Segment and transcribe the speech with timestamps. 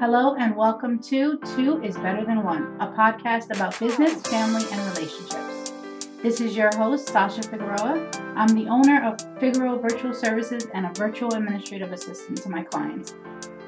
[0.00, 4.96] Hello, and welcome to Two is Better Than One, a podcast about business, family, and
[4.96, 5.72] relationships.
[6.22, 8.08] This is your host, Sasha Figueroa.
[8.36, 13.16] I'm the owner of Figueroa Virtual Services and a virtual administrative assistant to my clients.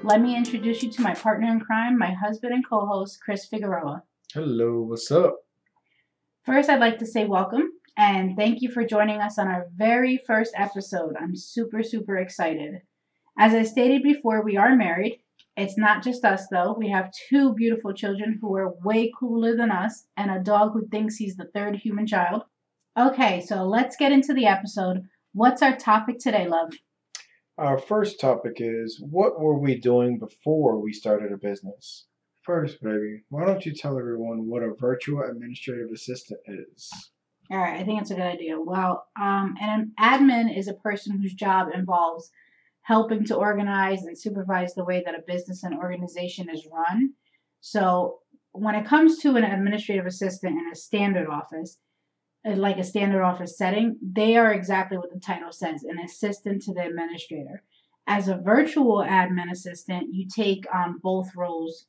[0.05, 3.47] Let me introduce you to my partner in crime, my husband and co host, Chris
[3.47, 4.05] Figueroa.
[4.33, 5.35] Hello, what's up?
[6.45, 10.23] First, I'd like to say welcome and thank you for joining us on our very
[10.29, 11.17] first episode.
[11.21, 12.83] I'm super, super excited.
[13.37, 15.23] As I stated before, we are married.
[15.61, 16.73] It's not just us, though.
[16.73, 20.89] We have two beautiful children who are way cooler than us and a dog who
[20.89, 22.45] thinks he's the third human child.
[22.99, 25.03] Okay, so let's get into the episode.
[25.35, 26.73] What's our topic today, love?
[27.59, 32.07] Our first topic is what were we doing before we started a business?
[32.41, 36.91] First, baby, why don't you tell everyone what a virtual administrative assistant is?
[37.51, 38.59] All right, I think it's a good idea.
[38.59, 42.31] Well, um, an admin is a person whose job involves
[42.83, 47.13] helping to organize and supervise the way that a business and organization is run.
[47.61, 48.19] So,
[48.53, 51.79] when it comes to an administrative assistant in a standard office,
[52.47, 56.63] uh, like a standard office setting, they are exactly what the title says an assistant
[56.63, 57.63] to the administrator.
[58.07, 61.87] As a virtual admin assistant, you take on both roles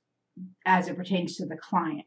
[0.66, 2.06] as it pertains to the client.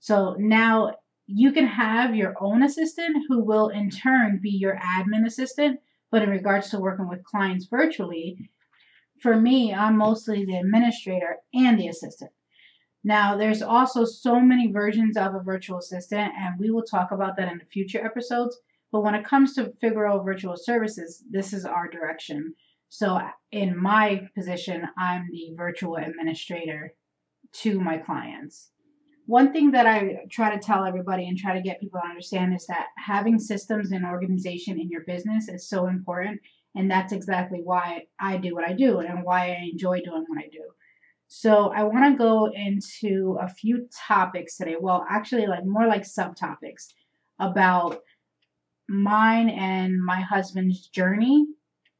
[0.00, 0.92] So now
[1.26, 5.80] you can have your own assistant who will in turn be your admin assistant.
[6.10, 8.50] But in regards to working with clients virtually,
[9.20, 12.30] for me, I'm mostly the administrator and the assistant.
[13.04, 17.36] Now, there's also so many versions of a virtual assistant, and we will talk about
[17.36, 18.58] that in the future episodes.
[18.90, 22.54] But when it comes to Figueroa Virtual Services, this is our direction.
[22.88, 23.20] So,
[23.52, 26.94] in my position, I'm the virtual administrator
[27.52, 28.70] to my clients.
[29.28, 32.54] One thing that I try to tell everybody and try to get people to understand
[32.54, 36.40] is that having systems and organization in your business is so important.
[36.74, 40.38] And that's exactly why I do what I do and why I enjoy doing what
[40.38, 40.62] I do.
[41.26, 44.76] So I want to go into a few topics today.
[44.80, 46.86] Well, actually, like more like subtopics
[47.38, 47.98] about
[48.88, 51.44] mine and my husband's journey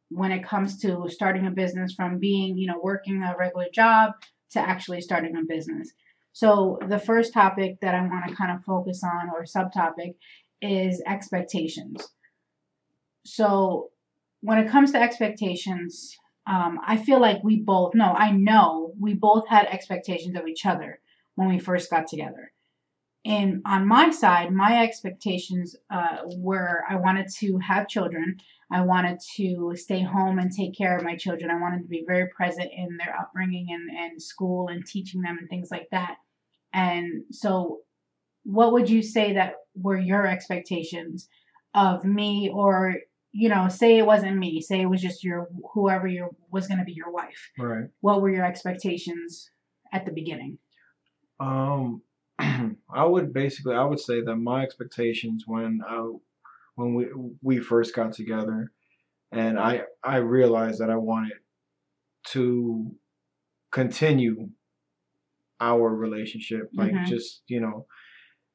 [0.09, 4.13] when it comes to starting a business from being, you know, working a regular job
[4.53, 5.93] to actually starting a business.
[6.33, 10.15] So the first topic that I want to kind of focus on or subtopic
[10.61, 12.09] is expectations.
[13.25, 13.91] So
[14.41, 16.17] when it comes to expectations,
[16.47, 20.65] um, I feel like we both know, I know we both had expectations of each
[20.65, 21.01] other
[21.35, 22.53] when we first got together.
[23.25, 28.39] And on my side, my expectations uh, were I wanted to have children.
[28.71, 31.51] I wanted to stay home and take care of my children.
[31.51, 35.39] I wanted to be very present in their upbringing and, and school and teaching them
[35.39, 36.17] and things like that.
[36.75, 37.79] And so,
[38.45, 41.29] what would you say that were your expectations
[41.75, 42.97] of me or
[43.33, 46.79] you know, say it wasn't me, say it was just your whoever your was going
[46.79, 47.51] to be your wife.
[47.59, 47.85] Right.
[48.01, 49.51] What were your expectations
[49.93, 50.59] at the beginning?
[51.39, 52.03] Um,
[52.39, 56.11] I would basically I would say that my expectations when I
[56.79, 57.07] when we
[57.43, 58.73] we first got together,
[59.33, 61.39] and I I realized that I wanted
[62.29, 62.93] to
[63.71, 64.51] continue
[65.61, 67.11] our relationship, like mm-hmm.
[67.11, 67.87] just you know,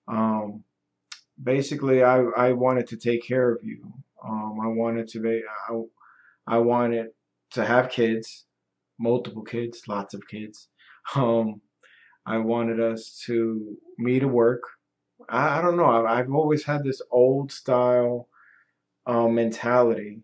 [0.08, 0.64] um,
[1.42, 5.82] basically I I wanted to take care of you um, I wanted to be, I,
[6.48, 7.08] I wanted
[7.52, 8.46] to have kids,
[9.00, 10.70] multiple kids, lots of kids.
[11.16, 11.62] Um,
[12.26, 14.62] I wanted us to me to work.
[15.30, 15.86] I, I don't know.
[15.86, 18.28] I, have always had this old style
[19.06, 20.24] um, mentality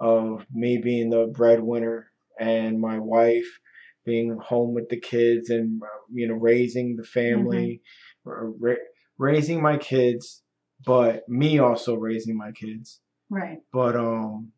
[0.00, 3.60] of me being the breadwinner and my wife
[4.04, 5.80] being home with the kids and
[6.12, 7.82] you know raising the family,
[8.26, 8.64] mm-hmm.
[8.64, 8.74] ra-
[9.18, 10.42] raising my kids,
[10.84, 13.00] but me also raising my kids.
[13.30, 13.58] Right.
[13.72, 14.52] But um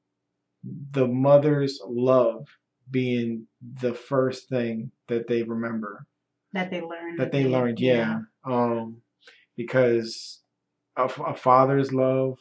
[0.92, 2.48] the mother's love
[2.90, 6.06] being the first thing that they remember.
[6.52, 7.18] That they learned.
[7.18, 8.20] That they, they learned, yeah.
[8.46, 8.52] yeah.
[8.52, 9.02] Um
[9.56, 10.40] because
[10.96, 12.38] a, a, father's love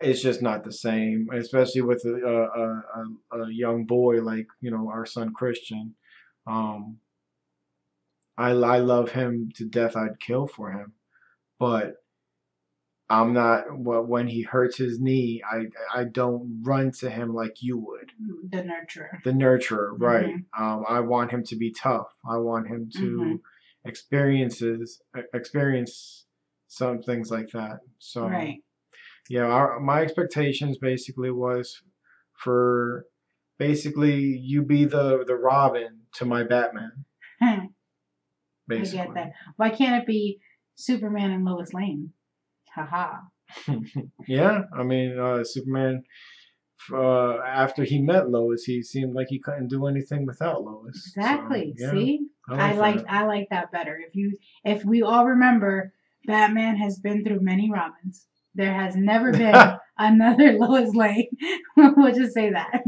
[0.00, 2.82] is just not the same, especially with a,
[3.32, 5.94] a, a, young boy like you know our son Christian.
[6.46, 6.98] Um,
[8.36, 9.96] I I love him to death.
[9.96, 10.94] I'd kill for him,
[11.58, 11.96] but
[13.12, 15.42] I'm not when he hurts his knee.
[15.48, 18.12] I I don't run to him like you would.
[18.50, 19.22] The nurturer.
[19.22, 20.26] The nurturer, right?
[20.26, 20.64] Mm-hmm.
[20.64, 22.08] Um, I want him to be tough.
[22.28, 23.34] I want him to mm-hmm.
[23.84, 25.00] Experiences
[25.34, 26.26] experience
[26.68, 27.80] some things like that.
[27.98, 28.62] So, right.
[29.28, 31.82] Yeah, our, my expectations basically was
[32.34, 33.06] for
[33.58, 37.04] basically you be the the Robin to my Batman.
[38.66, 39.00] basically.
[39.00, 39.32] I get that.
[39.56, 40.40] Why can't it be
[40.74, 42.12] Superman and Lois Lane?
[42.74, 43.18] Haha.
[44.26, 46.04] yeah, I mean, uh, Superman
[46.92, 51.12] uh, after he met Lois, he seemed like he couldn't do anything without Lois.
[51.16, 51.74] Exactly.
[51.76, 53.12] So, yeah, See, I I like that.
[53.12, 53.98] I like that better.
[54.06, 55.92] If you if we all remember,
[56.26, 58.26] Batman has been through many Robins.
[58.54, 59.54] There has never been
[59.98, 61.28] another Lois Lane.
[61.76, 62.82] we'll just say that.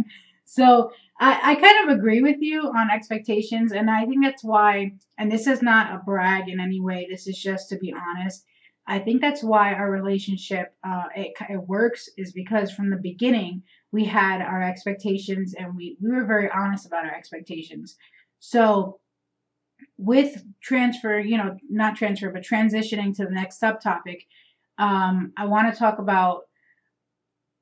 [0.44, 0.90] So
[1.20, 4.92] I, I kind of agree with you on expectations, and I think that's why.
[5.18, 7.06] And this is not a brag in any way.
[7.08, 8.44] This is just to be honest.
[8.86, 13.62] I think that's why our relationship uh, it, it works is because from the beginning
[13.92, 17.96] we had our expectations and we, we were very honest about our expectations.
[18.40, 19.00] So
[19.96, 24.26] with transfer, you know, not transfer, but transitioning to the next subtopic,
[24.78, 26.42] um, I want to talk about,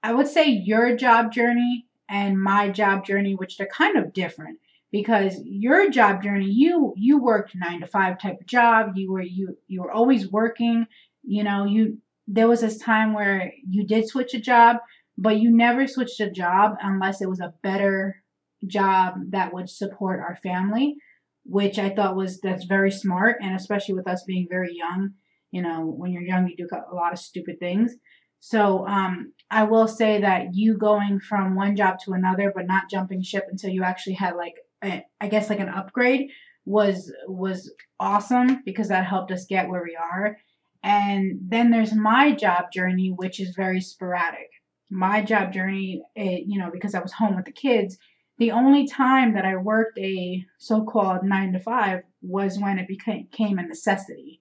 [0.02, 4.58] I would say your job journey and my job journey, which they're kind of different
[4.90, 8.92] because your job journey, you you worked nine to five type of job.
[8.94, 10.86] You were you you were always working.
[11.22, 11.98] You know, you
[12.28, 14.76] there was this time where you did switch a job,
[15.16, 18.22] but you never switched a job unless it was a better
[18.66, 20.96] job that would support our family
[21.44, 25.10] which I thought was that's very smart, and especially with us being very young,
[25.50, 27.94] you know, when you're young, you do a lot of stupid things.
[28.40, 32.90] So um, I will say that you going from one job to another, but not
[32.90, 36.30] jumping ship until you actually had like, a, I guess like an upgrade
[36.64, 40.38] was was awesome because that helped us get where we are.
[40.82, 44.48] And then there's my job journey, which is very sporadic.
[44.90, 47.96] My job journey, it, you know, because I was home with the kids,
[48.42, 53.58] the only time that I worked a so-called nine to five was when it became
[53.60, 54.40] a necessity.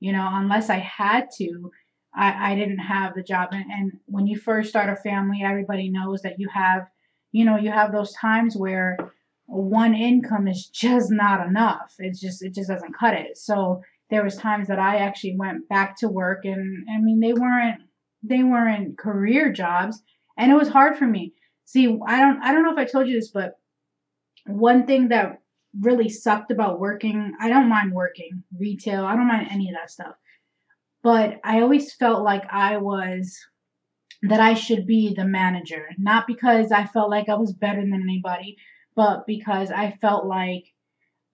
[0.00, 1.70] You know, unless I had to,
[2.14, 3.50] I, I didn't have the job.
[3.52, 6.88] And, and when you first start a family, everybody knows that you have,
[7.32, 8.96] you know, you have those times where
[9.44, 11.96] one income is just not enough.
[11.98, 13.36] It's just it just doesn't cut it.
[13.36, 17.34] So there was times that I actually went back to work, and I mean they
[17.34, 17.82] weren't
[18.22, 20.02] they weren't career jobs,
[20.38, 21.34] and it was hard for me.
[21.64, 23.58] See, I don't I don't know if I told you this, but
[24.46, 25.40] one thing that
[25.80, 29.04] really sucked about working, I don't mind working retail.
[29.04, 30.14] I don't mind any of that stuff.
[31.02, 33.38] But I always felt like I was
[34.22, 38.02] that I should be the manager, not because I felt like I was better than
[38.02, 38.56] anybody,
[38.96, 40.72] but because I felt like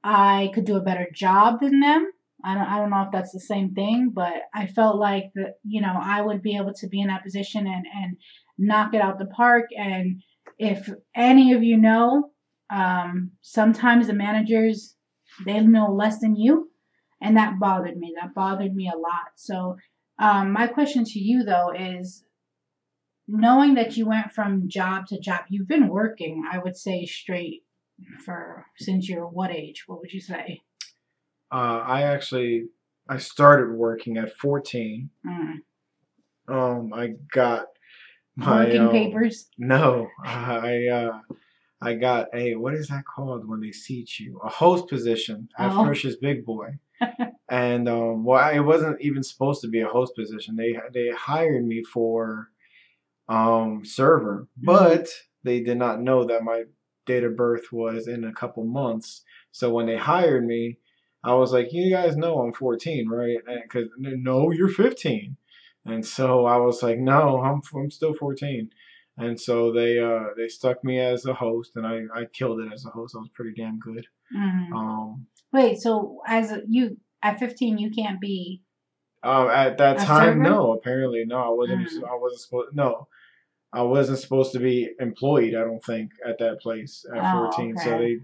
[0.03, 2.11] I could do a better job than them.
[2.43, 5.59] I don't I don't know if that's the same thing, but I felt like that,
[5.63, 8.17] you know, I would be able to be in that position and and
[8.61, 9.67] knock it out the park.
[9.77, 10.23] And
[10.59, 12.31] if any of you know,
[12.73, 14.95] um, sometimes the managers
[15.45, 16.71] they know less than you,
[17.21, 18.15] and that bothered me.
[18.21, 19.33] That bothered me a lot.
[19.37, 19.77] So
[20.19, 22.25] um, my question to you though is,
[23.27, 27.63] knowing that you went from job to job, you've been working, I would say, straight
[28.25, 29.85] for since you're what age?
[29.87, 30.61] What would you say?
[31.53, 32.67] Uh, I actually
[33.09, 35.11] I started working at 14.
[35.27, 35.55] Mm.
[36.49, 37.67] Um, I got
[38.37, 39.49] my Working um, papers.
[39.59, 41.21] No, I uh,
[41.83, 44.39] I got a what is that called when they seat you?
[44.45, 45.85] A host position at Oh.
[45.85, 46.79] Frisch's Big Boy.
[47.49, 50.57] and um, well, I- it wasn't even supposed to be a host position.
[50.57, 52.51] They they hired me for
[53.29, 55.09] um server, but
[55.45, 56.65] they did not know that my
[57.07, 59.23] date of birth was in a couple months.
[59.53, 60.79] So when they hired me,
[61.25, 65.37] I was like, "You guys know I'm 14, right?" Because no, you're 15.
[65.87, 68.71] And so I was like, "No, I'm I'm still 14."
[69.19, 72.73] And so they uh they stuck me as a host, and I I killed it
[72.73, 73.15] as a host.
[73.17, 74.07] I was pretty damn good.
[74.37, 74.73] Mm.
[74.73, 78.63] Um, Wait, so as a, you at 15, you can't be.
[79.23, 80.41] uh, at that time, server?
[80.43, 81.89] no, apparently no, I wasn't.
[81.89, 82.05] Mm.
[82.09, 82.75] I wasn't supposed.
[82.77, 83.09] No,
[83.73, 85.55] I wasn't supposed to be employed.
[85.55, 87.77] I don't think at that place at Oh, 14.
[87.79, 88.19] So they.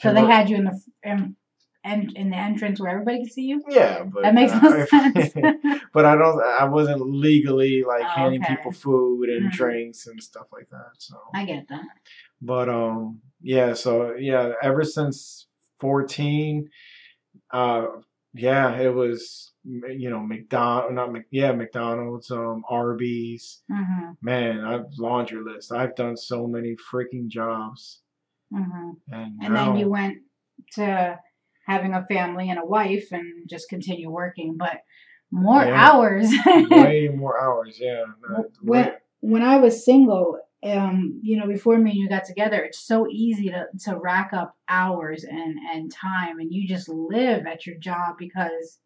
[0.00, 1.36] So they had you in the in,
[1.84, 3.62] in, in the entrance where everybody could see you.
[3.68, 5.32] Yeah, but That makes no I- sense.
[5.92, 6.42] but I don't.
[6.42, 8.54] I wasn't legally like Oh, handing okay.
[8.56, 9.52] people food and Mhm.
[9.52, 10.92] drinks and stuff like that.
[10.98, 11.16] So.
[11.34, 11.86] I get that.
[12.40, 15.46] But um yeah, so yeah, ever since
[15.80, 16.68] 14
[17.52, 17.86] uh
[18.34, 23.62] yeah, it was you know, McDonald not Mc, yeah, McDonald's, um Arby's.
[23.70, 25.72] hmm Man, I've laundry list.
[25.72, 28.00] I've done so many freaking jobs.
[28.52, 30.18] hmm And, And now, then you went
[30.74, 31.18] to
[31.68, 34.80] having a family and a wife and just continue working, but
[35.30, 35.74] more Yeah.
[35.74, 36.32] hours.
[36.70, 38.04] way more hours, yeah.
[38.62, 42.80] When when I was single, um, you know, before me and you got together, it's
[42.86, 47.66] so easy to, to rack up hours and, and time and you just live at
[47.66, 48.78] your job because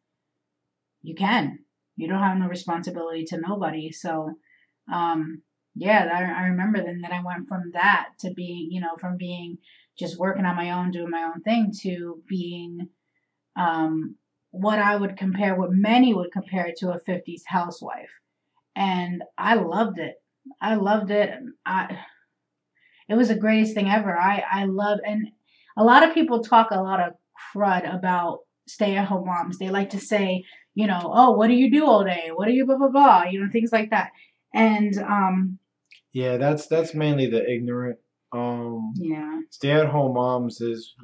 [1.03, 1.61] you can.
[1.97, 3.93] You don't have no responsibility to nobody.
[3.93, 4.33] So
[4.93, 5.43] um
[5.75, 9.17] yeah, I, I remember then that I went from that to being, you know, from
[9.17, 9.59] being
[9.99, 12.89] just working on my own, doing my own thing to being
[13.57, 14.17] um
[14.51, 18.11] what I would compare, what many would compare to a 50s housewife.
[18.77, 20.17] And I loved it.
[20.61, 21.31] I loved it.
[21.65, 21.99] I
[23.09, 24.17] it was the greatest thing ever.
[24.17, 25.29] I I love and
[25.77, 27.15] a lot of people talk a lot of
[27.55, 29.59] crud about stay at home moms.
[29.59, 30.45] They like to say,
[30.75, 32.31] you know, oh, what do you do all day?
[32.33, 33.25] What do you blah blah blah?
[33.25, 34.11] You know, things like that.
[34.55, 35.59] And um
[36.13, 37.99] Yeah, that's that's mainly the ignorant.
[38.33, 39.41] Um yeah.
[39.51, 40.95] Stay at home moms is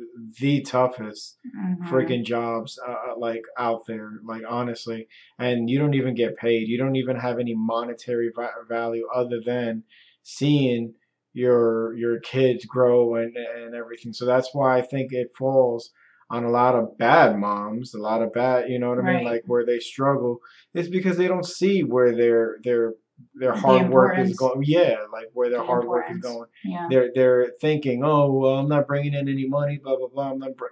[0.40, 1.88] the toughest mhm.
[1.90, 5.08] freaking jobs uh, like out there like honestly
[5.38, 9.40] and you don't even get paid you don't even have any monetary va- value other
[9.44, 9.82] than
[10.22, 10.94] seeing
[11.34, 15.90] your your kids grow and and everything so that's why i think it falls
[16.30, 19.16] on a lot of bad moms a lot of bad you know what i mean
[19.16, 19.24] Right.
[19.24, 20.38] like where they struggle
[20.74, 22.94] it's because they don't see where their their
[23.34, 26.48] their The hard work is going yeah like where their The hard work is going
[26.64, 26.86] Yeah.
[26.90, 30.30] they're they're thinking, oh well, I'm not bringing in any money, blah blah blah.
[30.32, 30.66] I'm not, br-.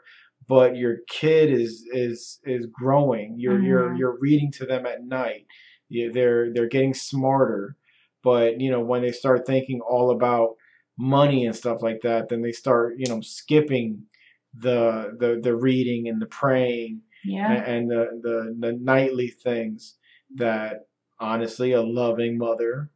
[0.48, 3.34] but your kid is is is growing.
[3.38, 3.98] You're you're Mhm.
[3.98, 5.46] you're reading to them at night.
[5.88, 7.76] You, they're they're getting smarter,
[8.22, 10.50] but you know when they start thinking all about
[10.98, 14.02] money and stuff like that, then they start you know skipping
[14.54, 17.52] the the the reading and the praying Yeah.
[17.52, 19.96] and, and the, the the nightly things
[20.36, 20.86] that
[21.18, 22.90] honestly a loving mother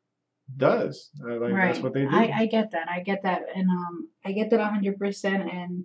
[0.56, 1.10] does.
[1.22, 1.72] Uh, Like right.
[1.72, 2.10] that's what they do.
[2.10, 2.88] I, I get that.
[2.88, 3.42] I get that.
[3.54, 5.84] And um I get that hundred percent and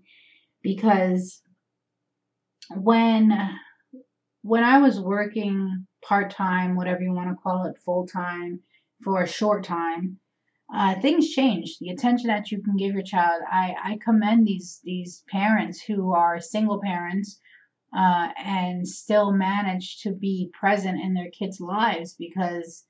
[0.62, 1.42] because
[2.75, 3.32] when
[4.42, 8.62] when I was working part time, whatever you want to call it, full time
[9.04, 10.20] for a short time,
[10.74, 11.77] uh, things changed.
[11.80, 16.13] The attention that you can give your child, I, I commend these these parents who
[16.13, 17.39] are single parents
[17.96, 22.86] uh, and still manage to be present in their kids' lives because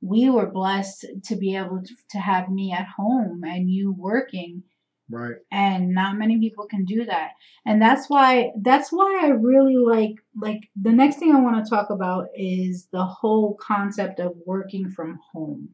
[0.00, 4.62] we were blessed to be able to, to have me at home and you working.
[5.08, 5.36] Right.
[5.52, 7.30] and not many people can do that.
[7.64, 11.70] And that's why that's why i really like like the next thing i want to
[11.70, 15.68] talk about is the whole concept of working from home.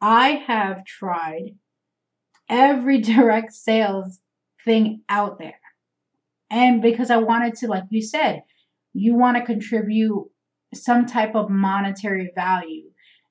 [0.00, 1.56] I have tried
[2.48, 4.20] every direct sales
[4.64, 5.60] thing out there
[6.54, 8.42] and because i wanted to like you said
[8.92, 10.24] you want to contribute
[10.72, 12.84] some type of monetary value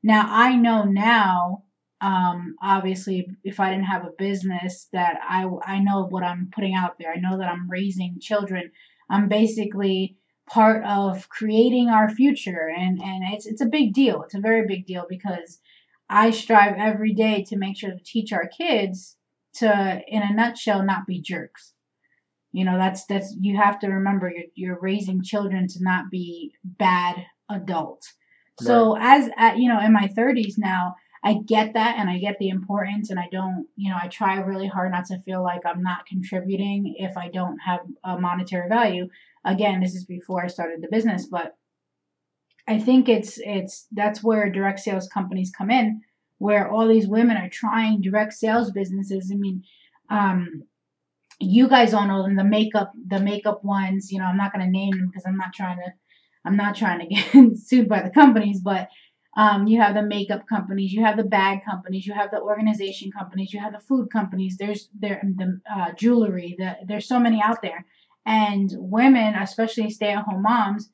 [0.04, 1.64] now i know now
[2.04, 6.76] um, obviously if I didn't have a business that I, I know what I'm putting
[6.76, 7.14] out there.
[7.14, 8.72] I know that I'm raising children.
[9.10, 14.22] I'm basically part of creating our future and, and it's, it's a big deal.
[14.24, 15.60] It's a very big deal because
[16.10, 19.16] I strive every day to make sure to teach our kids
[19.56, 21.74] to, in a nutshell, not be jerks.
[22.54, 26.54] You know, that's, that's, you have to remember you're, you're raising children to not be
[26.64, 28.14] bad adults.
[28.62, 30.96] So as, at, you know, in my thirties now,
[31.26, 34.36] I get that and I get the importance and I don't, you know, I try
[34.40, 38.70] really hard not to feel like I'm not contributing if I don't have a monetary
[38.70, 39.08] value.
[39.46, 41.58] Again, this is before I started the business, but
[42.68, 46.02] I think it's it's that's where direct sales companies come in
[46.38, 49.32] where all these women are trying direct sales businesses.
[49.34, 49.64] I mean,
[50.10, 50.64] um
[51.40, 54.66] you guys all know them, the makeup the makeup ones, you know, I'm not going
[54.66, 55.94] to name them because I'm not trying to
[56.46, 57.06] I'm not trying to
[57.42, 58.90] get sued by the companies, but
[59.36, 63.12] um, you have the makeup companies, you have the bag companies, you have the organization
[63.12, 64.58] companies, you have the food companies.
[64.60, 66.56] There's there the uh, jewelry.
[66.58, 67.86] The, there's so many out there,
[68.26, 70.92] and women, especially stay-at-home moms,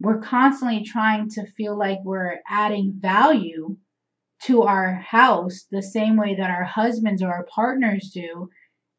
[0.00, 3.76] we're constantly trying to feel like we're adding value
[4.42, 8.50] to our house the same way that our husbands or our partners do.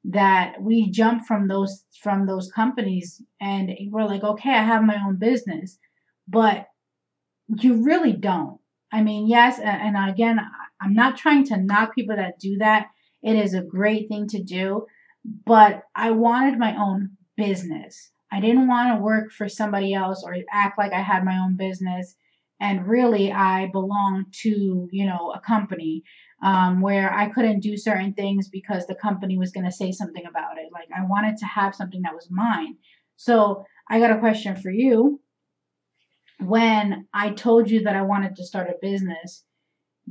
[0.09, 4.97] That we jump from those from those companies, and we're like, okay, I have my
[5.03, 5.79] own business,
[6.27, 6.67] but
[7.47, 8.59] you really don't.
[8.91, 10.39] I mean, yes, and again,
[10.79, 12.87] I'm not trying to knock people that do that.
[13.23, 14.85] It is a great thing to do,
[15.23, 18.11] but I wanted my own business.
[18.31, 21.57] I didn't want to work for somebody else or act like I had my own
[21.57, 22.15] business.
[22.59, 26.03] And really, I belonged to, you know, a company
[26.45, 30.25] um, where I couldn't do certain things because the company was going to say something
[30.25, 30.69] about it.
[30.71, 32.77] Like, I wanted to have something that was mine.
[33.17, 35.19] So, I got a question for you
[36.39, 39.43] when I told you that I wanted to start a business,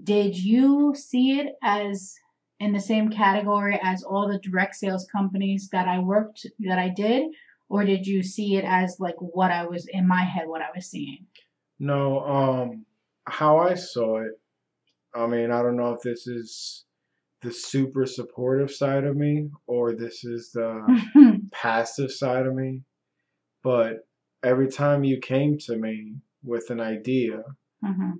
[0.02, 2.14] did you see it as
[2.60, 6.88] in the same category as all the direct sales companies that I worked that I
[6.88, 7.26] did
[7.68, 10.68] or did you see it as like what I was in my head what I
[10.74, 11.26] was seeing?
[11.78, 12.86] No, um,
[13.26, 14.38] how I saw it,
[15.14, 16.84] I mean, I don't know if this is
[17.42, 22.82] the super supportive side of me or this is the passive side of me,
[23.62, 24.06] but
[24.42, 27.42] every time you came to me with an idea
[27.82, 28.12] hmm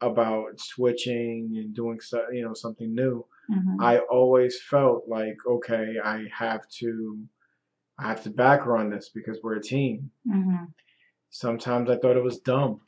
[0.00, 5.94] about switching and doing so, you know something new, hmm I always felt like okay,
[6.02, 7.24] I have to
[7.98, 10.10] I have to back her on this because we're a team.
[10.24, 10.64] hmm
[11.30, 12.80] Sometimes I thought it was dumb.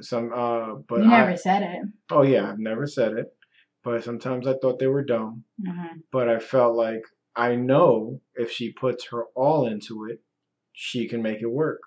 [0.00, 1.82] Some uh, but you never I, said it.
[2.10, 3.26] oh yeah, I've never said it,
[3.84, 5.44] but sometimes I thought they were dumb.
[5.64, 7.02] hmm But I felt like
[7.36, 10.20] I know if she puts her all into it,
[10.72, 11.80] she can make it work.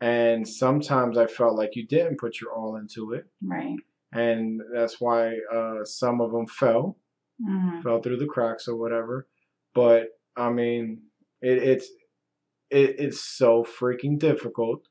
[0.00, 3.78] And sometimes I felt like you didn't put your all into it, Right.
[4.12, 6.98] and that's why uh, some of them fell,
[7.42, 9.26] hmm fell through the cracks or whatever.
[9.74, 11.02] But I mean,
[11.40, 11.86] it, it's
[12.70, 14.82] it, it's so freaking difficult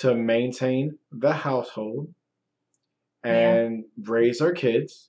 [0.00, 2.12] to maintain the household
[3.24, 5.08] and raise our kids.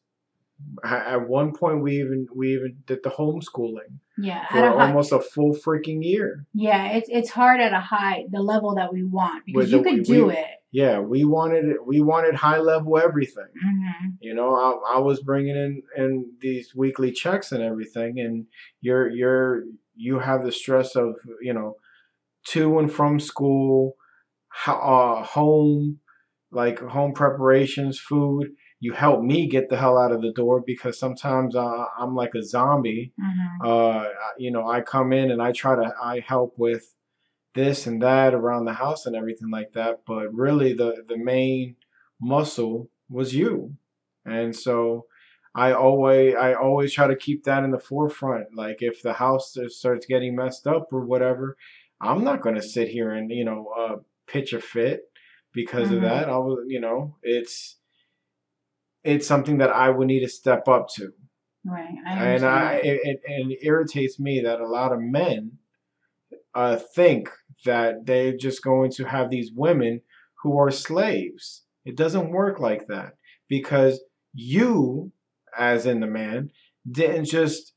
[0.83, 4.47] At one point, we even we even did the homeschooling Yeah.
[4.49, 6.45] for a high, almost a full freaking year.
[6.53, 6.93] yeah.
[6.93, 10.27] It's it's hard at a high the level that we want because you could do
[10.27, 10.45] we- it.
[10.71, 11.85] Yeah, we wanted it.
[11.85, 13.47] We wanted high level everything.
[13.63, 18.47] hmm You know, I, I was bringing in in these weekly checks and everything, and
[18.81, 19.63] you're you're
[19.95, 21.75] you have the stress of you know
[22.47, 23.95] to and from school, ho-
[24.65, 25.99] uh, home,
[26.51, 28.51] like home preparations, food.
[28.79, 32.35] You help me get the hell out of the door because sometimes uh, I'm like
[32.35, 33.13] a zombie.
[33.19, 36.93] hmm Uh, you know, I come in and I try to I help with
[37.55, 40.01] this and that around the house and everything like that.
[40.05, 41.75] But really, the the main
[42.21, 43.75] muscle was you,
[44.25, 45.05] and so
[45.55, 48.55] I always I always try to keep that in the forefront.
[48.55, 51.57] Like if the house starts getting messed up or whatever,
[52.01, 53.95] I'm not gonna sit here and you know uh,
[54.27, 55.01] pitch a fit
[55.53, 55.95] because Mhm.
[55.97, 56.29] of that.
[56.29, 57.77] I was you know it's
[59.03, 61.11] it's something that I would need to step up to
[61.65, 61.95] Right.
[62.05, 65.57] I and I it, it, and it irritates me that a lot of men
[66.53, 67.29] uh, think
[67.65, 70.01] that they're just going to have these women
[70.41, 71.63] who are slaves.
[71.85, 73.13] It doesn't work like that
[73.47, 74.01] because
[74.33, 75.11] you,
[75.57, 76.51] as in the man,
[76.89, 77.73] didn't just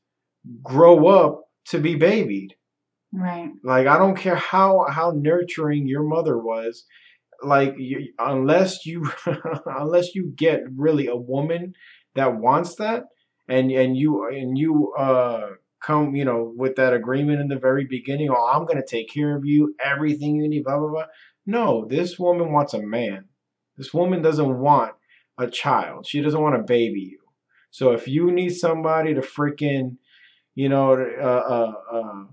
[0.63, 2.55] grow up to be babied.
[3.13, 3.49] Right.
[3.63, 6.85] Like I don't care how how nurturing your mother was.
[7.43, 9.09] Like you, unless you
[9.65, 11.73] unless you get really a woman
[12.15, 13.03] that wants that,
[13.47, 15.49] and and you and you uh
[15.81, 18.29] come you know with that agreement in the very beginning.
[18.29, 20.63] Oh, I'm gonna take care of you, everything you need.
[20.63, 21.05] Blah blah blah.
[21.45, 23.25] No, this woman wants a man.
[23.77, 24.93] This woman doesn't want
[25.37, 26.05] a child.
[26.05, 27.19] She doesn't want to baby you.
[27.71, 29.97] So if you need somebody to freaking,
[30.55, 32.23] you know, uh, uh, uh,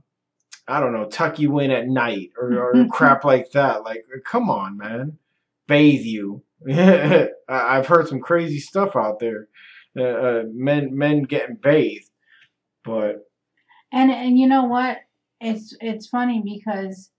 [0.69, 3.85] I don't know, tuck you in at night or, or crap like that.
[3.85, 5.19] Like, come on, man,
[5.67, 6.43] bathe you.
[7.49, 9.49] I've heard some crazy stuff out there.
[9.99, 12.11] Uh, uh, men, men getting bathed,
[12.85, 13.27] but
[13.91, 14.99] And and you know what?
[15.41, 17.11] It's it's funny because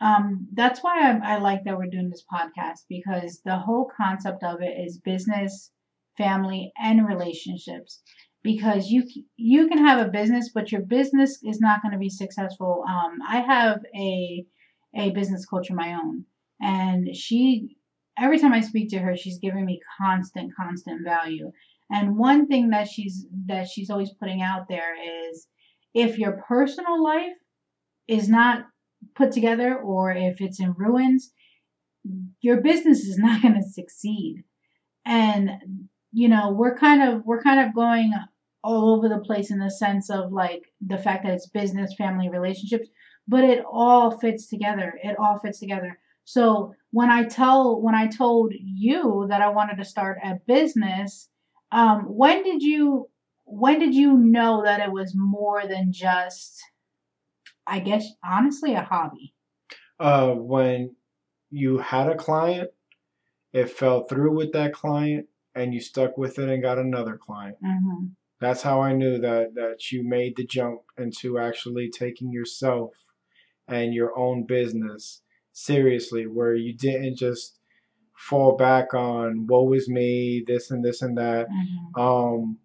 [0.00, 4.44] um that's why I, I like that we're doing this podcast because the whole concept
[4.44, 5.72] of it is business,
[6.16, 8.00] family, and relationships.
[8.46, 9.02] Because you
[9.36, 12.84] you can have a business, but your business is not going to be successful.
[12.88, 14.44] Um, I have a
[14.94, 16.24] a business coach of my own,
[16.60, 17.76] and she
[18.18, 21.50] every time I speak to her, she's giving me constant, constant value.
[21.90, 24.94] And one thing that she's that she's always putting out there
[25.28, 25.48] is
[25.94, 27.36] if your personal life
[28.08, 28.66] is not
[29.14, 31.32] put together or if it's in ruins,
[32.40, 34.44] your business is not going to succeed.
[35.04, 35.50] And
[36.12, 38.12] you know, we're kind of we're kind of going
[38.66, 42.28] all over the place in the sense of like the fact that it's business, family,
[42.28, 42.88] relationships,
[43.28, 44.94] but it all fits together.
[45.02, 45.98] It all fits together.
[46.24, 51.28] So when I tell when I told you that I wanted to start a business,
[51.70, 53.08] um, when did you
[53.44, 56.60] when did you know that it was more than just
[57.66, 59.34] I guess honestly a hobby?
[59.98, 60.94] uh, when
[61.50, 62.70] you had a client,
[63.52, 67.56] it fell through with that client, and you stuck with it and got another client.
[67.64, 68.06] Mm-hmm.
[68.40, 72.92] That's how I knew that that you made the jump into actually taking yourself
[73.68, 75.22] and your own business
[75.52, 77.58] seriously, where you didn't just
[78.14, 81.46] fall back on woe is me, this and this and that.
[81.48, 82.00] Mm-hmm.
[82.00, 82.58] Um,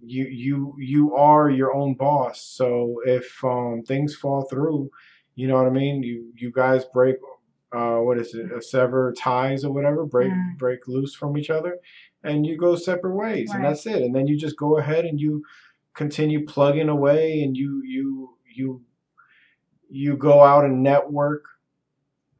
[0.00, 2.42] you you you are your own boss.
[2.42, 4.90] So if um, things fall through,
[5.34, 6.02] you know what I mean.
[6.02, 7.16] You you guys break.
[7.74, 8.62] Uh, what is it?
[8.64, 10.04] Sever ties or whatever.
[10.04, 10.58] Break Mm.
[10.58, 11.78] break loose from each other,
[12.24, 14.02] and you go separate ways, and that's it.
[14.02, 15.42] And then you just go ahead and you
[15.94, 18.82] continue plugging away, and you you you
[19.88, 21.44] you go out and network.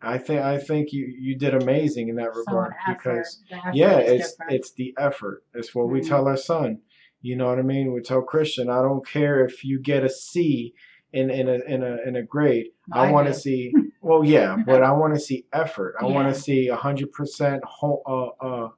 [0.00, 3.42] I think I think you you did amazing in that regard effort, because
[3.72, 4.52] yeah, it's different.
[4.52, 5.44] it's the effort.
[5.54, 6.08] It's what we Mhm.
[6.08, 6.80] tell our son.
[7.20, 7.92] You know what I mean?
[7.92, 10.74] We tell Christian, I don't care if you get a C
[11.12, 12.68] in in a in a in a grade.
[12.92, 13.72] I, I want to see.
[14.04, 15.94] Well, yeah, but I want to see effort.
[16.00, 17.62] I want to see a hundred percent.
[17.80, 17.92] Uh,
[18.40, 18.68] uh,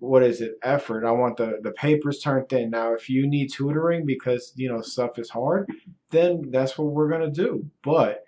[0.00, 0.54] what is it?
[0.62, 1.04] Effort.
[1.04, 2.70] I want the the papers turned in.
[2.70, 5.68] Now, if you need tutoring because you know stuff is hard,
[6.10, 7.70] then that's what we're gonna do.
[7.82, 8.24] But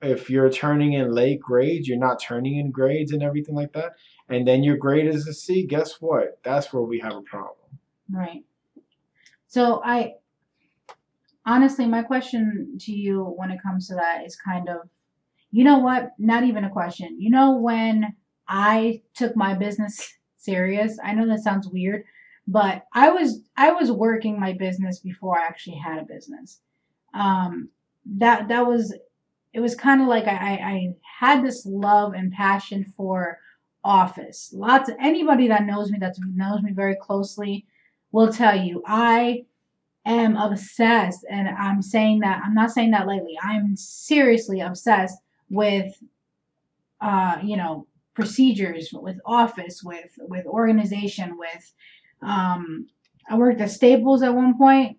[0.00, 3.92] if you're turning in late grades, you're not turning in grades and everything like that,
[4.28, 6.40] and then your grade is a C, guess what?
[6.42, 7.56] That's where we have a problem.
[8.10, 8.44] Right.
[9.46, 10.14] So I
[11.44, 14.88] honestly, my question to you when it comes to that is kind of,
[15.50, 16.12] you know what?
[16.18, 17.20] Not even a question.
[17.20, 18.16] You know when
[18.48, 20.98] I took my business serious.
[21.02, 22.04] I know that sounds weird,
[22.46, 26.60] but I was I was working my business before I actually had a business.
[27.14, 27.68] Um,
[28.04, 28.94] that that was
[29.52, 33.38] it was kind of like I, I had this love and passion for
[33.84, 34.50] office.
[34.54, 37.66] Lots of anybody that knows me that knows me very closely
[38.10, 39.44] will tell you I
[40.04, 43.38] am obsessed and I'm saying that I'm not saying that lately.
[43.42, 45.18] I'm seriously obsessed
[45.50, 45.94] with
[47.00, 51.72] uh you know procedures with office with with organization with
[52.22, 52.86] um
[53.28, 54.98] I worked at Staples at one point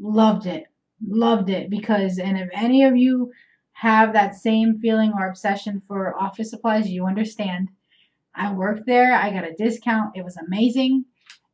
[0.00, 0.64] loved it
[1.06, 3.30] loved it because and if any of you
[3.78, 7.68] have that same feeling or obsession for office supplies, you understand.
[8.34, 11.04] I worked there, I got a discount, it was amazing.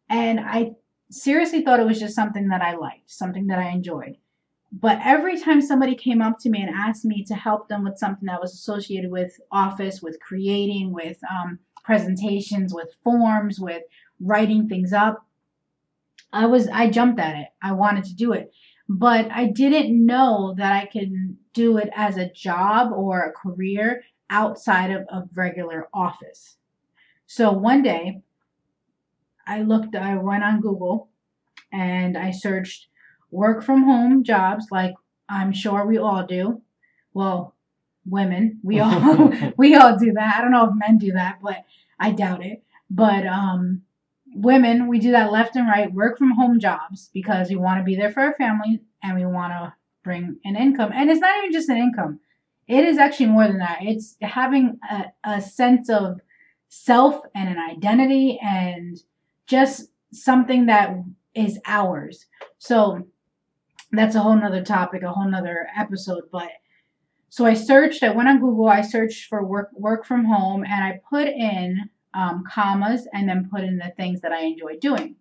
[0.09, 0.73] And I
[1.11, 4.17] seriously thought it was just something that I liked, something that I enjoyed.
[4.81, 7.99] But every time somebody came up to me and asked me to help them with
[7.99, 13.83] something that was associated with office, with creating, with um, presentations, with forms, with
[14.21, 15.27] writing things up,
[16.33, 17.49] I was I jumped at it.
[17.63, 18.53] I wanted to do it
[18.89, 24.03] but I didn't know that I can do it as a job or a career
[24.31, 26.57] outside of a regular office.
[27.27, 28.23] So one day
[29.47, 31.09] I looked, I went on Google
[31.73, 32.89] and I searched
[33.35, 34.94] work from home jobs like
[35.29, 36.62] I'm sure we all do.
[37.12, 37.55] Well,
[38.07, 40.37] women, we all we all do that.
[40.37, 41.64] I don't know if men do that, but
[41.99, 42.62] I doubt it.
[42.90, 43.83] But um
[44.35, 47.85] women, we do that left and right, work from home jobs because we want to
[47.85, 50.90] be there for our family and we want to bring an income.
[50.92, 52.20] And it's not even just an income,
[52.66, 53.79] it is actually more than that.
[53.83, 56.20] It's having a, a sense of
[56.68, 58.99] self and an identity and
[59.47, 60.97] just something that
[61.35, 62.27] is ours.
[62.59, 63.07] So
[63.99, 66.25] that's a whole nother topic, a whole nother episode.
[66.33, 66.51] But
[67.29, 70.85] so I searched, I went on Google, I searched for work work from home and
[70.85, 75.17] I put in um, commas and then put in the things that I enjoy doing.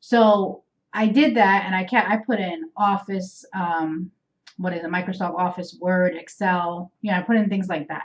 [0.00, 0.62] So
[0.92, 4.10] I did that and I can I put in Office, um,
[4.56, 8.04] what is it, Microsoft Office, Word, Excel, you know, I put in things like that.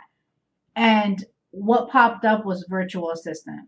[0.75, 3.67] And what popped up was virtual assistant.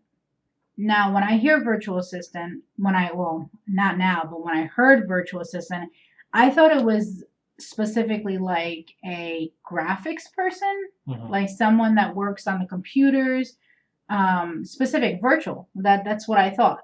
[0.77, 5.07] Now, when I hear virtual assistant, when I, well, not now, but when I heard
[5.07, 5.91] virtual assistant,
[6.33, 7.23] I thought it was
[7.59, 11.29] specifically like a graphics person, mm-hmm.
[11.29, 13.57] like someone that works on the computers,
[14.09, 15.69] um, specific virtual.
[15.75, 16.81] That that's what I thought.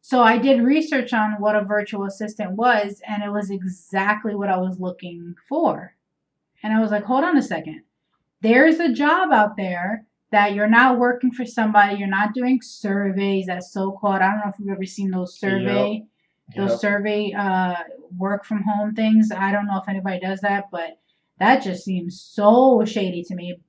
[0.00, 4.48] So I did research on what a virtual assistant was, and it was exactly what
[4.48, 5.96] I was looking for.
[6.62, 7.82] And I was like, hold on a second.
[8.40, 13.46] There's a job out there that you're not working for somebody, you're not doing surveys,
[13.46, 14.16] that's so called.
[14.16, 16.02] I don't know if you've ever seen those survey, yep.
[16.56, 16.80] Those yep.
[16.80, 17.74] survey uh,
[18.16, 19.30] work from home things.
[19.30, 20.98] I don't know if anybody does that, but
[21.38, 23.60] that just seems so shady to me.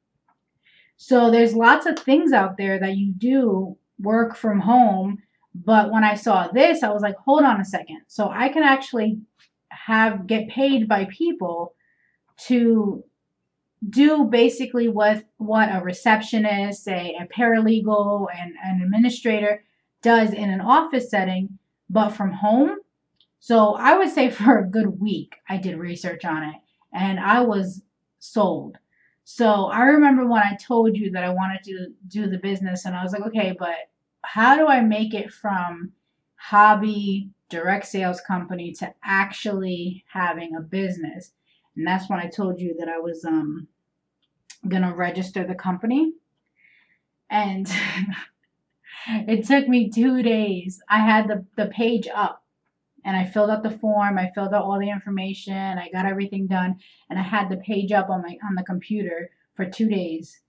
[0.97, 5.19] So there's lots of things out there that you do work from home.
[5.53, 8.01] But when I saw this, I was like, hold on a second.
[8.07, 9.19] So I can actually
[9.69, 11.73] have get paid by people
[12.47, 13.03] to
[13.87, 19.63] do basically what what a receptionist, a, a paralegal, and an administrator
[20.01, 21.58] does in an office setting,
[21.89, 22.77] but from home.
[23.39, 26.55] So I would say for a good week, I did research on it
[26.93, 27.81] and I was
[28.19, 28.77] sold.
[29.23, 32.95] So I remember when I told you that I wanted to do the business, and
[32.95, 33.75] I was like, okay, but
[34.23, 35.91] how do I make it from
[36.35, 41.33] hobby direct sales company to actually having a business?
[41.75, 43.67] And that's when I told you that I was um
[44.67, 46.13] gonna register the company.
[47.29, 47.71] And
[49.07, 50.81] it took me two days.
[50.89, 52.43] I had the, the page up
[53.05, 54.17] and I filled out the form.
[54.17, 55.77] I filled out all the information.
[55.77, 56.77] I got everything done,
[57.09, 60.41] and I had the page up on my on the computer for two days,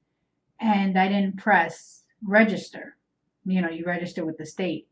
[0.61, 2.97] and I didn't press register.
[3.45, 4.89] You know, you register with the state.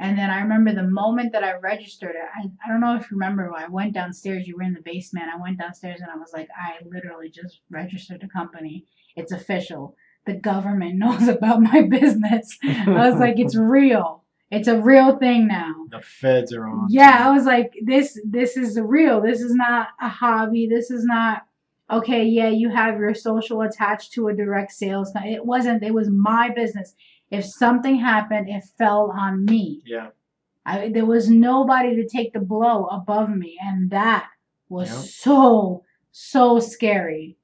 [0.00, 3.10] And then I remember the moment that I registered it, I, I don't know if
[3.10, 5.26] you remember, I went downstairs, you were in the basement.
[5.26, 8.86] I went downstairs and I was like, I literally just registered a company.
[9.16, 9.96] It's official.
[10.26, 12.56] The government knows about my business.
[12.62, 14.24] I was like, it's real.
[14.50, 15.74] It's a real thing now.
[15.90, 16.86] The feds are on.
[16.88, 19.20] Yeah, I was like, this this is real.
[19.20, 20.66] This is not a hobby.
[20.66, 21.42] This is not
[21.90, 25.12] okay, yeah, you have your social attached to a direct sales.
[25.24, 26.94] It wasn't, it was my business.
[27.30, 29.82] If something happened, it fell on me.
[29.86, 30.08] Yeah.
[30.66, 33.56] I, there was nobody to take the blow above me.
[33.60, 34.28] And that
[34.68, 34.98] was yep.
[34.98, 37.37] so, so scary.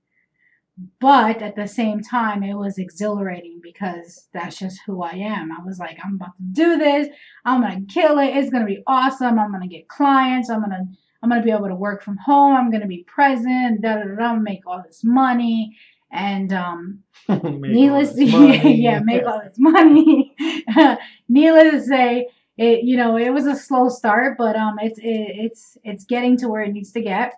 [1.00, 5.52] But at the same time it was exhilarating because that's just who I am.
[5.52, 7.08] I was like, I'm about to do this.
[7.44, 8.36] I'm gonna kill it.
[8.36, 9.38] It's gonna be awesome.
[9.38, 10.50] I'm gonna get clients.
[10.50, 10.84] I'm gonna
[11.22, 12.56] I'm gonna be able to work from home.
[12.56, 13.82] I'm gonna be present.
[13.82, 14.34] Da da da.
[14.34, 15.76] Make all this money.
[16.10, 20.34] And um, needless to yeah, make all this money.
[21.28, 25.04] needless to say, it you know it was a slow start, but um, it's it,
[25.04, 27.34] it's it's getting to where it needs to get.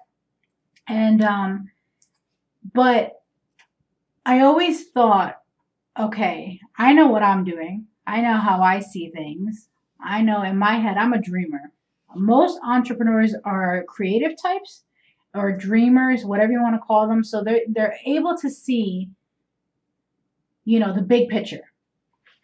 [0.88, 1.70] And um,
[2.74, 3.15] but
[4.26, 5.36] I always thought,
[5.96, 7.86] okay, I know what I'm doing.
[8.08, 9.68] I know how I see things.
[10.04, 11.70] I know in my head, I'm a dreamer.
[12.16, 14.82] Most entrepreneurs are creative types
[15.32, 17.22] or dreamers, whatever you want to call them.
[17.22, 19.10] So they're, they're able to see,
[20.64, 21.72] you know, the big picture.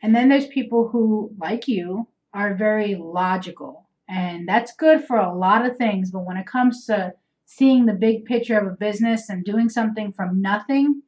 [0.02, 3.88] And then there's people who, like you, are very logical.
[4.08, 6.12] And that's good for a lot of things.
[6.12, 7.14] But when it comes to
[7.44, 11.02] seeing the big picture of a business and doing something from nothing,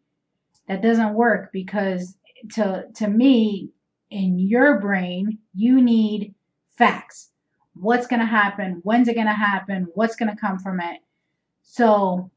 [0.68, 2.16] that doesn't work because
[2.54, 3.70] to to me
[4.10, 6.34] in your brain you need
[6.76, 7.30] facts.
[7.74, 8.80] What's going to happen?
[8.84, 9.88] When's it going to happen?
[9.94, 11.00] What's going to come from it?
[11.62, 12.30] So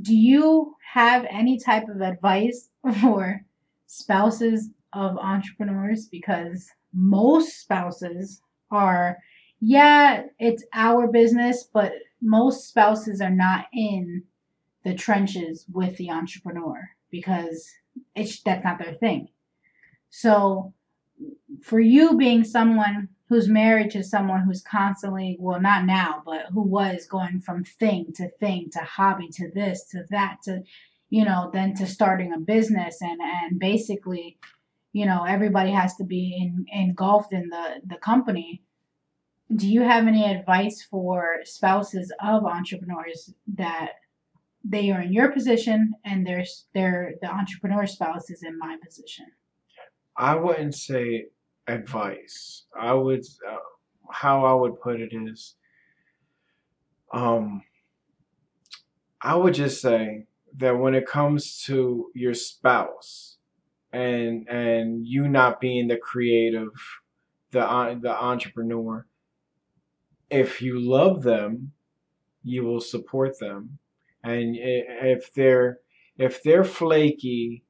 [0.00, 3.42] do you have any type of advice for
[3.86, 6.06] spouses of entrepreneurs?
[6.06, 9.18] Because most spouses are
[9.60, 14.22] yeah it's our business but most spouses are not in
[14.84, 17.70] the trenches with the entrepreneur because
[18.16, 19.28] it's that's not their thing.
[20.10, 20.74] So
[21.62, 26.60] for you being someone who's married to someone who's constantly well not now but who
[26.60, 30.62] was going from thing to thing to hobby to this to that to
[31.08, 34.36] you know then to starting a business and and basically
[34.92, 38.60] you know everybody has to be in, engulfed in the the company
[39.54, 43.90] do you have any advice for spouses of entrepreneurs that
[44.64, 49.26] they are in your position and there's their the entrepreneur spouse is in my position.
[50.16, 51.26] I wouldn't say
[51.66, 52.64] advice.
[52.78, 53.56] I would uh,
[54.10, 55.56] how i would put it is
[57.12, 57.62] um
[59.20, 63.38] i would just say that when it comes to your spouse
[63.92, 66.72] and and you not being the creative
[67.50, 69.06] the uh, the entrepreneur
[70.30, 71.72] if you love them
[72.42, 73.78] you will support them
[74.24, 75.78] and if they're
[76.18, 77.64] if they're flaky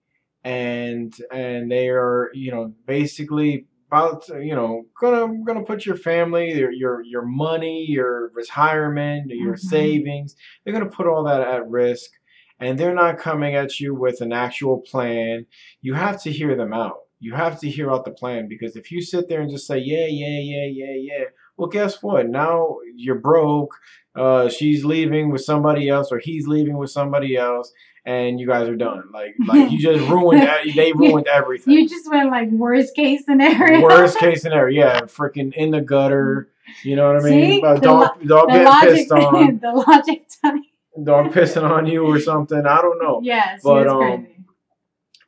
[0.45, 6.53] and and they are you know basically about you know gonna gonna put your family
[6.53, 9.69] your your your money your retirement your mm-hmm.
[9.69, 12.11] savings they're gonna put all that at risk
[12.61, 15.47] and they're not coming at you with an actual plan
[15.81, 18.91] you have to hear them out you have to hear out the plan because if
[18.91, 21.25] you sit there and just say yeah yeah yeah yeah yeah
[21.57, 23.75] well guess what now you're broke
[24.17, 27.73] uh, she's leaving with somebody else or he's leaving with somebody else
[28.07, 29.05] and you guys are done.
[29.13, 31.75] Like like you just ruined they ruined everything.
[31.75, 33.83] You just went like worst case scenario.
[33.83, 35.01] Worst case scenario, yeah.
[35.03, 36.51] Freaking in the gutter.
[36.83, 37.61] You know what I mean?
[37.61, 37.63] See?
[37.63, 39.59] Uh, dog the, dog getting logic, pissed on.
[39.59, 40.63] the logic time.
[41.03, 42.67] Dog pissing on you or something.
[42.67, 43.21] I don't know.
[43.23, 44.31] Yes, but um crazy.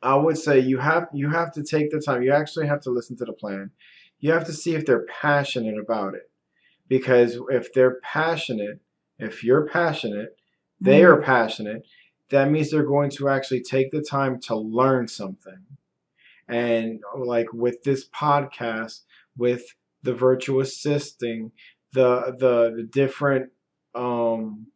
[0.01, 2.21] I would say you have you have to take the time.
[2.21, 3.71] You actually have to listen to the plan.
[4.19, 6.29] You have to see if they're passionate about it
[6.87, 8.79] because if they're passionate,
[9.19, 10.37] if you're passionate,
[10.79, 11.19] they mm-hmm.
[11.19, 11.83] are passionate,
[12.29, 15.59] that means they're going to actually take the time to learn something.
[16.47, 19.01] And like with this podcast,
[19.37, 21.51] with the virtual assisting,
[21.93, 23.51] the the, the different
[23.95, 24.67] um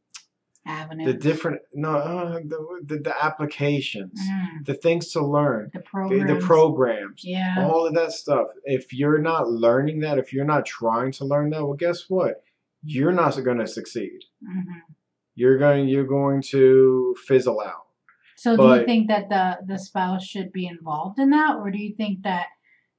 [0.66, 4.66] The different no uh, the, the, the applications, mm.
[4.66, 6.28] the things to learn, the programs.
[6.30, 8.48] the programs, yeah, all of that stuff.
[8.66, 12.44] If you're not learning that, if you're not trying to learn that, well, guess what?
[12.84, 14.20] You're not going to succeed.
[14.44, 14.92] Mm-hmm.
[15.36, 17.86] You're going you're going to fizzle out.
[18.38, 21.72] So, but, do you think that the the spouse should be involved in that, or
[21.72, 22.48] do you think that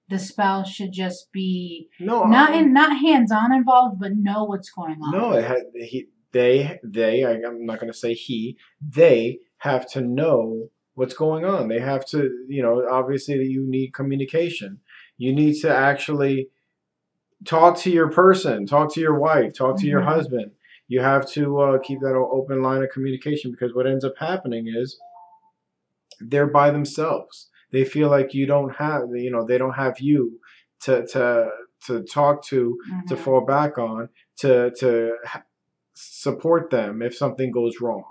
[0.09, 4.70] the spouse should just be no not in not hands on involved, but know what's
[4.70, 5.12] going on?
[5.12, 9.88] No, it had, he they they I, I'm not going to say he they have
[9.92, 11.68] to know what's going on.
[11.68, 14.81] They have to you know obviously you need communication.
[15.18, 16.49] You need to actually
[17.45, 19.90] talk to your person, talk to your wife, talk to mm-hmm.
[19.90, 20.53] your husband.
[20.88, 24.66] You have to uh, keep that open line of communication because what ends up happening
[24.68, 24.99] is
[26.21, 27.49] they're by themselves.
[27.73, 30.40] They feel like you don't have, you know, they don't have you
[30.83, 31.49] to to
[31.87, 33.09] to talk to, mm-hmm.
[33.09, 35.16] to fall back on, to to
[35.94, 38.05] support them if something goes wrong.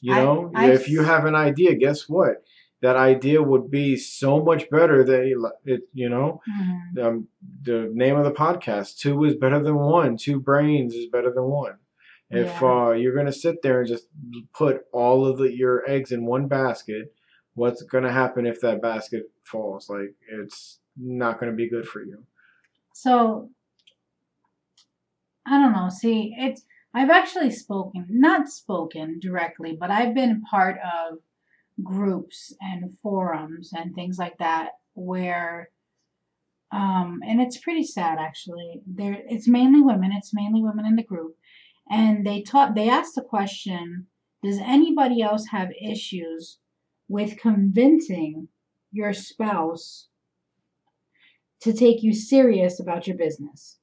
[0.00, 2.44] You know, I, if you have an idea, guess what?
[2.80, 5.82] That idea would be so much better than it.
[5.92, 7.04] You know, mm-hmm.
[7.04, 7.28] um,
[7.62, 10.16] the name of the podcast: two is better than one.
[10.16, 11.78] Two brains is better than one.
[12.30, 12.86] If Yeah.
[12.88, 14.06] uh, you're gonna sit there and just
[14.54, 17.12] put all of the, your eggs in one basket,
[17.54, 19.88] what's gonna happen if that basket falls?
[19.90, 22.24] Like it's not gonna be good for you.
[22.92, 23.50] So
[25.46, 25.88] I don't know.
[25.88, 26.62] See, it's
[26.94, 31.18] I've actually spoken, not spoken directly, but I've been part of
[31.82, 35.70] groups and forums and things like that where
[36.72, 38.82] um and it's pretty sad actually.
[38.86, 41.36] There it's mainly women, it's mainly women in the group.
[41.90, 44.06] And they taught they asked the question,
[44.42, 46.58] does anybody else have issues
[47.08, 48.48] with convincing
[48.92, 50.08] your spouse
[51.60, 53.78] to take you serious about your business.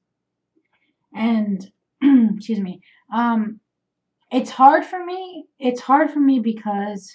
[1.14, 1.72] And
[2.36, 2.82] excuse me,
[3.14, 3.60] um,
[4.32, 5.46] it's hard for me.
[5.60, 7.12] It's hard for me because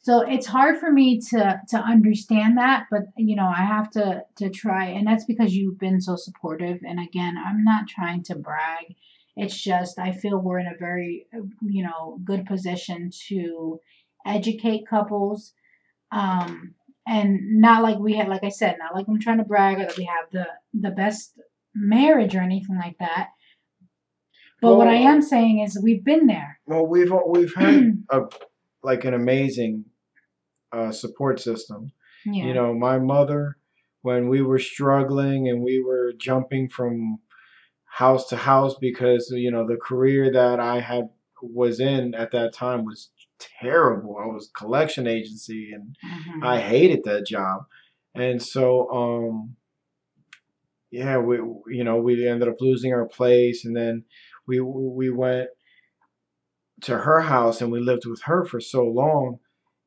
[0.00, 4.24] so it's hard for me to to understand that, but you know I have to
[4.36, 6.80] to try, and that's because you've been so supportive.
[6.86, 8.96] And again, I'm not trying to brag.
[9.36, 11.26] It's just I feel we're in a very
[11.62, 13.80] you know good position to
[14.26, 15.52] educate couples
[16.12, 16.74] um
[17.06, 19.86] and not like we had like i said not like i'm trying to brag or
[19.86, 21.32] that we have the the best
[21.74, 23.28] marriage or anything like that
[24.60, 28.20] but what i am saying is we've been there Well, we've we've had a
[28.82, 29.84] like an amazing
[30.72, 31.92] uh, support system.
[32.24, 33.58] yeah You know, my mother,
[34.02, 37.18] when we were struggling and we were jumping from
[37.84, 41.10] house to house because you know the career that I had
[41.42, 43.10] was in at that time was
[43.60, 44.16] terrible.
[44.18, 46.44] I was collection agency and Mhm.
[46.44, 47.66] I hated that job.
[48.14, 49.56] And so um
[50.92, 51.36] yeah, we
[51.68, 54.04] you know, we ended up losing our place and then
[54.46, 55.48] we we went
[56.82, 59.38] to her house and we lived with her for so long.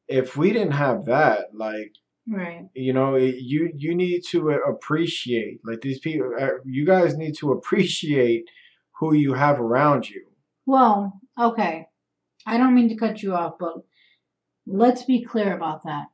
[0.08, 1.94] If we didn't have that, like
[2.28, 2.68] right.
[2.74, 7.52] you know you you need to appreciate like these people uh, you guys need to
[7.52, 8.46] appreciate
[9.00, 10.26] who you have around you.
[10.66, 11.88] Well okay.
[12.48, 13.76] I don't mean to cut you off but
[14.66, 16.06] let's be clear about that.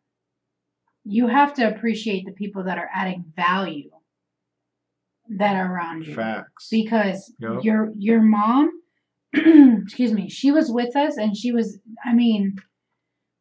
[1.06, 3.89] You have to appreciate the people that are adding value
[5.38, 7.63] that are around you facts because Yep.
[7.63, 8.70] your your mom
[9.34, 12.56] excuse me she was with us and she was i mean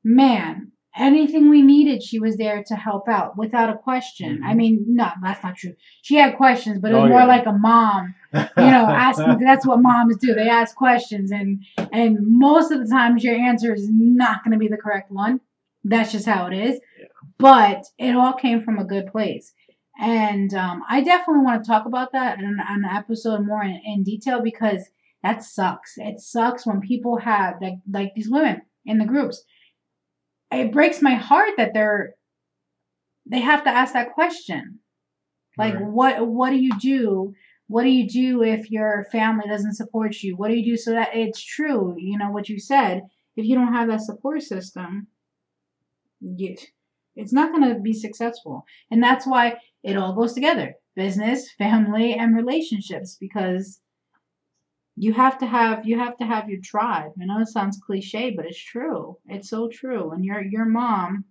[0.04, 4.56] man anything we needed she was there to help out without a question i Mhm.
[4.56, 7.26] mean no that's not true she had questions but it was Oh, more yeah.
[7.26, 12.18] like a mom you know asking that's what moms do they ask questions and and
[12.22, 15.40] most of the times your answer is not going to be the correct one
[15.84, 17.06] that's just how it is Yeah.
[17.38, 19.52] but it all came from a good place
[20.00, 23.80] and um, i definitely want to talk about that in, on an episode more in,
[23.84, 24.90] in detail because
[25.22, 25.94] that sucks.
[25.98, 29.44] It sucks when people have like like these women in the groups.
[30.50, 32.14] It breaks my heart that they're
[33.26, 34.80] they have to ask that question.
[35.58, 35.84] Like Right.
[35.84, 37.34] what what do you do?
[37.66, 40.36] What do you do if your family doesn't support you?
[40.36, 41.94] What do you do so that it's true?
[41.98, 43.02] You know what you said
[43.36, 45.08] if you don't have that support system
[46.20, 46.56] you,
[47.16, 48.64] it's not going to be successful.
[48.90, 53.80] And that's why it all goes together business family and relationships because
[54.96, 57.12] you have to have you have to have your tribe.
[57.20, 59.16] I know it sounds cliche but it's true.
[59.26, 60.10] It's so true.
[60.12, 61.24] And your your mom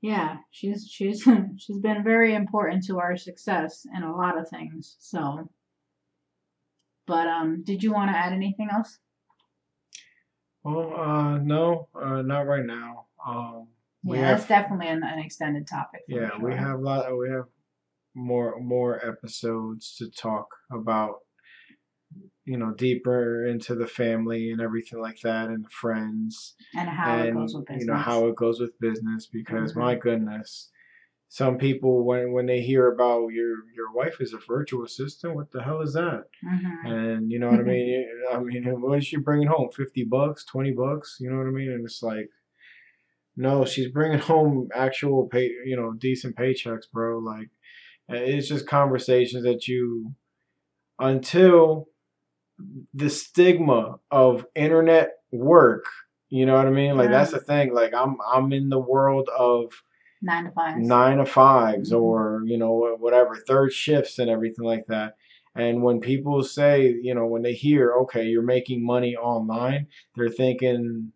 [0.00, 4.96] yeah she's she's she's been very important to our success in a lot of things
[4.98, 5.48] so.
[7.06, 8.98] But um did you want to add anything else?
[10.64, 13.06] Well uh no uh not right now.
[13.24, 13.68] Um
[14.04, 17.16] yeah we that's have definitely an, an extended topic for yeah we have a lot
[17.16, 17.44] we have
[18.14, 21.16] more more episodes to talk about
[22.44, 27.18] you know deeper into the family and everything like that and the friends and how
[27.20, 29.76] it goes with business you know how it goes with business because Mhm.
[29.76, 30.70] my goodness
[31.28, 35.50] some people when when they hear about your your wife is a virtual assistant what
[35.50, 36.24] the hell is that?
[36.42, 38.06] Hmm and you know what i mean?
[38.32, 39.70] I mean what is she bringing home?
[39.72, 41.70] 50 bucks 20 bucks you know what i mean?
[41.72, 42.30] And it's like
[43.38, 47.18] no she's bringing home actual pay you know decent paychecks bro.
[47.18, 47.48] Like
[48.08, 50.12] it's just conversations that you
[50.98, 51.88] until
[52.92, 55.84] the stigma of internet work
[56.30, 56.94] you know what i mean?
[56.98, 57.72] Like that's the thing.
[57.72, 59.72] Like i'm i'm in the world of
[60.20, 62.00] nine to five nine to 5s Mhm.
[62.02, 65.14] or you know whatever third shifts and everything like that.
[65.54, 69.86] And when people say you know when they hear okay you're making money online
[70.16, 71.12] they're thinking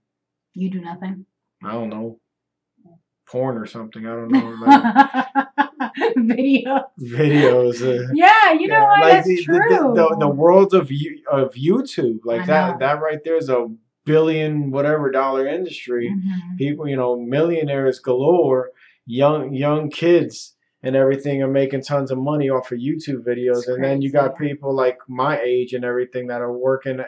[0.55, 1.27] you do nothing?
[1.63, 2.19] I don't know
[3.33, 9.01] porn or something i don't know like video videos uh, yeah you know yeah, what
[9.01, 10.91] like that's the, the- true the, the, the world of
[11.31, 12.79] of youtube like I that know.
[12.87, 13.69] that right there is a
[14.05, 16.59] billion whatever dollar industry Mhm.
[16.59, 18.71] people, you know, millionaires galore,
[19.07, 23.59] young young kids and everything are making tons of money off of YouTube videos.
[23.59, 26.99] It's and then you got people like my age and everything that are working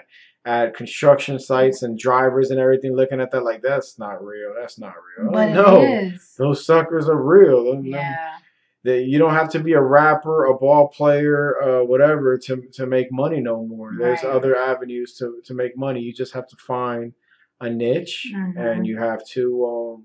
[0.46, 4.52] at construction sites and drivers and everything looking at that like that's not real.
[4.58, 5.30] That's not real.
[5.32, 7.82] But no, those suckers are real.
[7.84, 8.36] Yeah.
[8.84, 12.86] that you don't have to be a rapper, a ball player, uh, whatever to to
[12.86, 13.92] make money no more.
[13.98, 16.00] There's other avenues to to make money.
[16.00, 17.14] You just have to find
[17.60, 18.58] a niche Mhm.
[18.58, 20.04] and you have to um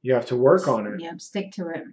[0.00, 1.00] you have to work on it.
[1.00, 1.20] Yep.
[1.20, 1.84] Stick to it.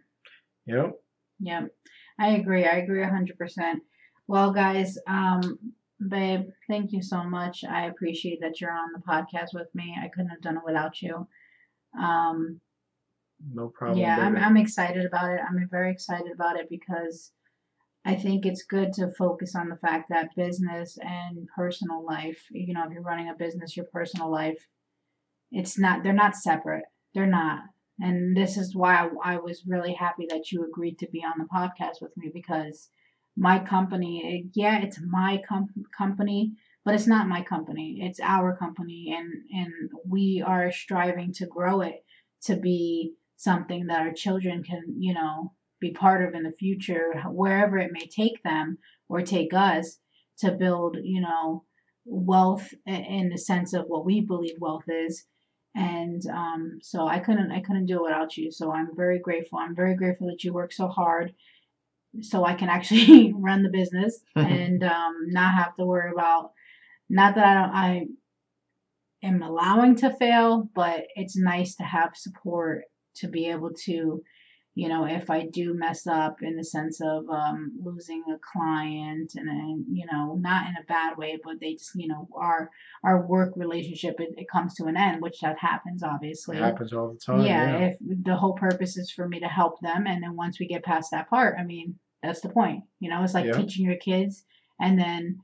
[0.68, 0.94] Yep.
[1.42, 1.72] Yep.
[2.20, 2.66] I agree.
[2.66, 3.82] I agree 100%.
[4.28, 5.60] Well, guys, um,
[6.08, 7.64] babe, thank you so much.
[7.64, 9.96] I appreciate that you're on the podcast with me.
[10.02, 11.28] I couldn't have done it without you.
[12.00, 12.60] Um,
[13.54, 14.00] No problem.
[14.00, 14.36] yeah, I'm.
[14.36, 15.42] I'm excited about it.
[15.48, 17.32] I'm very excited about it because
[18.06, 22.74] I think it's good to focus on the fact that business and personal life, you
[22.74, 24.68] know, if you're running a business, your personal life,
[25.52, 26.86] it's not, they're not separate.
[27.14, 27.60] They're not.
[28.00, 31.34] And this is why I, I was really happy that you agreed to be on
[31.38, 32.90] the podcast with me because
[33.38, 36.54] my company, yeah, it's my com- company,
[36.84, 38.00] but it's not my company.
[38.02, 39.74] It's our company, and and
[40.08, 42.04] we are striving to grow it
[42.44, 47.14] to be something that our children can, you know, be part of in the future,
[47.28, 48.78] wherever it may take them
[49.10, 49.98] or take us
[50.38, 51.64] to build, you know,
[52.06, 55.26] wealth in the sense of what we believe wealth is.
[55.76, 58.52] And um, so I couldn't, I couldn't do it without you.
[58.52, 59.60] So I'm very grateful.
[59.60, 61.34] I'm very grateful that you work so hard,
[62.20, 66.52] so I can actually run the business and um, not have to worry about.
[67.10, 68.06] Not that I don't, I
[69.24, 72.84] am allowing to fail, but it's nice to have support
[73.16, 74.24] to be able to,
[74.74, 79.34] you know, if I do mess up in the sense of um, losing a client
[79.36, 82.70] and, and, you know, not in a bad way, but they just, you know, our
[83.04, 86.58] our work relationship it, it comes to an end, which that happens obviously.
[86.58, 87.42] It happens all the time.
[87.46, 87.86] yeah, Yeah.
[87.88, 90.84] if the whole purpose is for me to help them, and then once we get
[90.86, 92.84] past that part, I mean, that's the point.
[93.02, 93.54] You know, it's like Yeah.
[93.54, 94.46] teaching your kids,
[94.80, 95.40] and then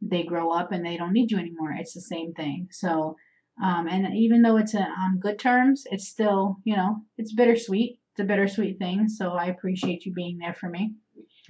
[0.00, 1.72] they grow up and they don't need you anymore.
[1.78, 2.68] It's the same thing.
[2.70, 3.16] So,
[3.62, 7.98] um, and even though it's a, on good terms, it's still, you know, it's bittersweet.
[8.12, 9.08] It's a bittersweet thing.
[9.08, 10.94] So I appreciate you being there for me.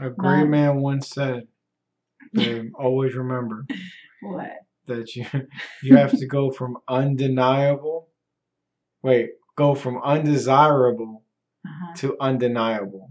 [0.01, 0.51] A great Mom.
[0.51, 1.49] man once said,
[2.79, 3.67] always remember
[4.23, 4.51] What?
[4.87, 5.27] that you
[5.83, 8.09] you have to go from undeniable
[9.03, 11.25] wait, go from undesirable
[11.67, 11.95] Uh-huh.
[11.97, 13.11] to undeniable.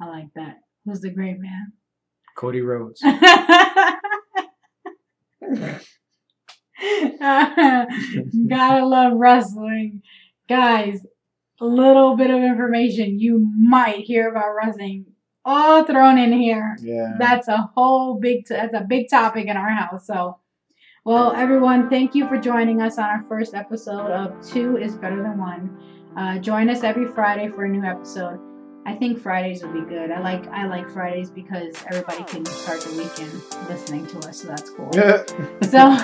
[0.00, 0.56] I like that.
[0.84, 1.72] Who's the great man?
[2.36, 3.02] Cody Rhodes.
[7.20, 10.02] Gotta love wrestling.
[10.48, 11.04] Guys,
[11.66, 15.06] little bit of information you might hear about wrestling
[15.44, 16.76] all thrown in here.
[16.80, 17.14] Yeah.
[17.18, 20.06] That's a whole big, t- that's a big topic in our house.
[20.06, 20.38] So,
[21.04, 25.22] well, everyone, thank you for joining us on our first episode of Two is Better
[25.22, 25.78] Than One.
[26.16, 28.47] Uh, join us every Friday for a new episode.
[28.88, 30.10] I think Fridays will be good.
[30.10, 33.30] I like I like Fridays because everybody can start the weekend
[33.68, 34.90] listening to us, so that's cool.
[35.68, 35.94] So,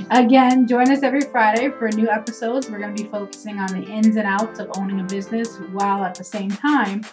[0.10, 2.68] again, join us every Friday for new episodes.
[2.68, 6.02] We're going to be focusing on the ins and outs of owning a business while
[6.02, 7.04] at the same time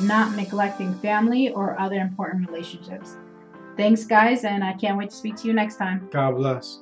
[0.00, 3.16] not neglecting family or other important relationships.
[3.76, 6.08] Thanks, guys, and I can't wait to speak to you next time.
[6.12, 6.78] God bless.